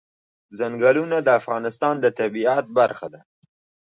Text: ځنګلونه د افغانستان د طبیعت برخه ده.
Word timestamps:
ځنګلونه 0.57 1.17
د 1.23 1.27
افغانستان 1.39 1.93
د 1.99 2.05
طبیعت 2.19 2.65
برخه 2.77 3.07
ده. 3.13 3.21